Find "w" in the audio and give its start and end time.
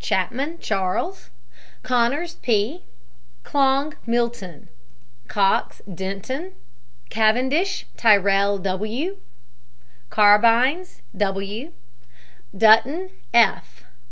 8.58-9.16, 11.16-11.72